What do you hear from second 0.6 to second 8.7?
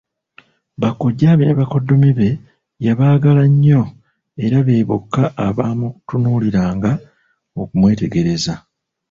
Bakojjaabe ne bakoddomi be yabaagala nnyo era be bokka abaamutunuuliranga okumwetegereza.